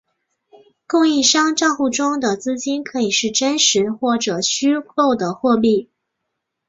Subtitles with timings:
[0.87, 5.91] 供应商帐户中的资金可以是真实或者虚构的货币。